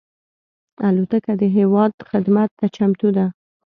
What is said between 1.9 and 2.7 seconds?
خدمت ته